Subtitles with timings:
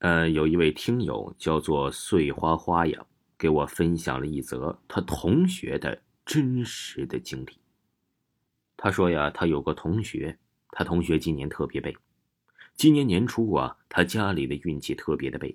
[0.00, 3.04] 呃，有一位听友叫做碎花花呀，
[3.36, 7.58] 给我分享了一则他同学的真实的经历。
[8.78, 10.38] 他说呀，他有个同学，
[10.70, 11.94] 他同学今年特别背。
[12.74, 15.54] 今年年初啊，他家里的运气特别的背，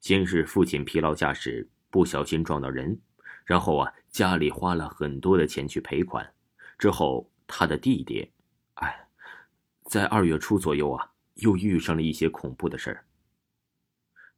[0.00, 2.98] 先是父亲疲劳驾驶不小心撞到人，
[3.44, 6.32] 然后啊，家里花了很多的钱去赔款，
[6.78, 8.30] 之后他的弟弟，
[8.76, 9.06] 哎，
[9.84, 13.04] 在二月初左右啊，又遇上了一些恐怖的事儿。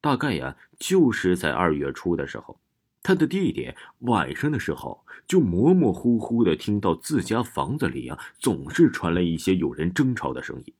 [0.05, 2.60] 大概呀，就是在二月初的时候，
[3.02, 10.74] 他的弟弟晚上的时候就模模糊糊的听到自家房子里啊，总是传来一些有人争吵的声音。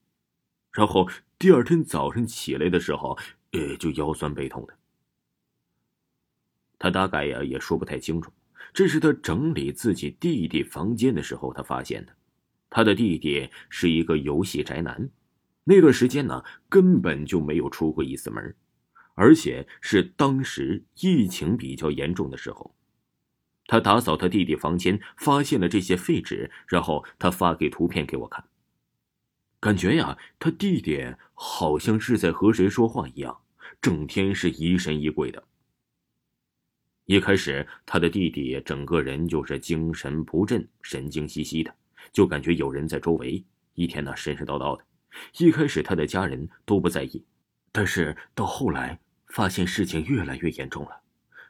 [0.71, 1.09] 然后
[1.39, 3.17] 第二天早上起来的时候，
[3.53, 4.75] 呃，就腰酸背痛的。
[6.79, 8.31] 他大概呀也说不太清楚，
[8.75, 12.13] 这是他整理自己弟弟房间的时候他发现的。
[12.69, 15.09] 他的弟弟是一个游戏宅男，
[15.65, 18.55] 那段时间呢根本就没有出过一次门，
[19.15, 22.75] 而且是当时疫情比较严重的时候。
[23.67, 28.45] 他打扫他弟弟房间，发现了这些废纸，然后他发给图片给我看。
[29.59, 33.41] 感觉呀，他弟弟好像是在和谁说话一样，
[33.81, 35.43] 整天是疑神疑鬼的。
[37.07, 41.75] 一开始，他的弟弟整个人就是精神不振、神经兮兮的，
[42.13, 43.43] 就感觉有人在周围，
[43.75, 44.85] 一天呢神神叨叨的。
[45.39, 47.25] 一开始，他的家人都不在意，
[47.73, 49.01] 但是到后来，
[49.35, 51.01] 发现事情越来越严重了。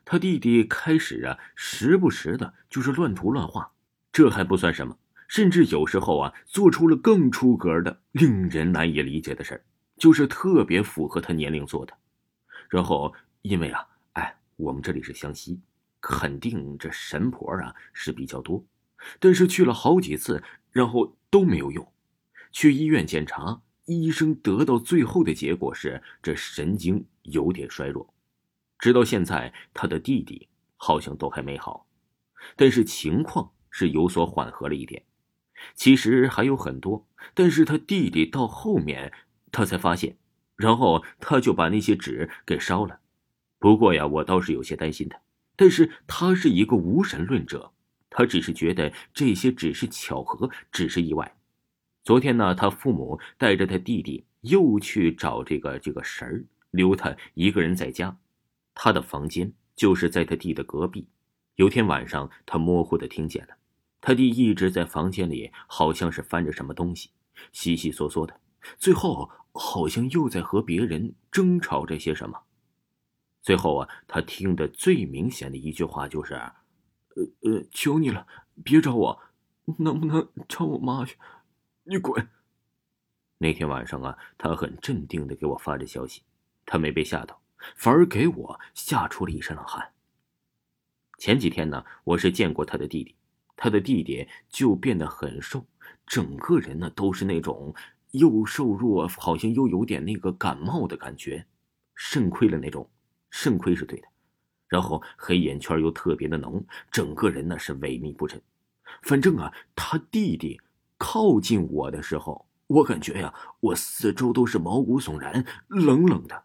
[0.07, 3.73] 他弟弟开始啊，时不时的就是乱涂乱画，
[4.11, 4.97] 这还不算什么。
[5.29, 9.65] 甚至有时候啊，做出了更出格的、令人难以理解的事儿，
[9.99, 11.93] 就是特别符合他年龄做的。
[12.71, 15.61] 然后，因为啊，哎，我们这里是湘西，
[16.01, 18.65] 肯定这神婆啊是比较多。
[19.21, 21.87] 但是去了好几次，然后都没有用。
[22.51, 28.15] 去医院检查，医生得到最后的结果是这神经有点衰弱。
[28.79, 31.87] 直到现在，他的弟弟好像都还没好，
[32.57, 35.05] 但是情况是有所缓和了一点。
[35.75, 39.13] 其实还有很多，但是他弟弟到后面，
[39.53, 40.19] 他才发现，
[40.57, 43.01] 然后他就把那些纸给烧了。
[43.59, 45.19] 不过呀，我倒是有些担心他，
[45.57, 47.73] 但是他是一个无神论者，
[48.11, 51.37] 他只是觉得这些只是巧合，只是意外。
[52.05, 58.15] 昨天呢，他父母带着他弟弟又去找这个这个神儿，留他一个人在家。
[58.75, 61.09] 他的房间就是在他弟的隔壁。
[61.55, 63.55] 有天晚上，他模糊的听见了。
[64.03, 67.09] 他弟一直在房间里，好像是翻着什么东西，
[67.53, 68.39] 悉悉嗦嗦的。
[68.77, 72.39] 最后好像又在和别人争吵着些什么。
[73.41, 76.35] 最后啊，他听的最明显的一句话就是
[77.17, 78.27] ：“呃呃，求你了，
[78.63, 79.23] 别找我，
[79.79, 81.17] 能不能找我妈去？
[81.85, 82.29] 你滚！”
[83.39, 86.23] 那天晚上啊，他很镇定的给我发着消息，
[86.65, 87.41] 他没被吓到，
[87.77, 89.93] 反而给我吓出了一身冷汗。
[91.19, 93.15] 前几天呢，我是见过他的弟弟。
[93.57, 95.65] 他的弟弟就变得很瘦，
[96.07, 97.73] 整个人呢都是那种
[98.11, 101.47] 又瘦弱，好像又有点那个感冒的感觉，
[101.95, 102.91] 肾亏了那种，
[103.31, 104.09] 肾亏是对的。
[104.67, 108.43] 然后黑眼圈又特别的浓，整个人呢是萎靡不振。
[109.03, 110.61] 反正啊，他弟弟
[111.15, 116.43] 靠近我的时候，我感觉呀，我四周都是毛骨悚然，冷冷的。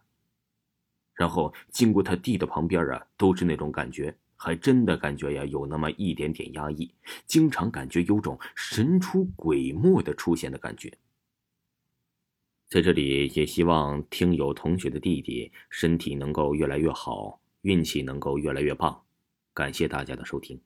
[1.12, 4.16] 然后经过他弟的旁边啊，都是那种感觉。
[4.36, 6.94] 还真的感觉呀，有那么一点点压抑，
[7.26, 10.96] 经常感觉有种神出鬼没的出现的感觉。
[12.68, 19.02] 在这里也希望听友同学的弟弟身体能够越来越好，运气能够越来越棒。
[19.52, 20.60] 感谢大家的收听。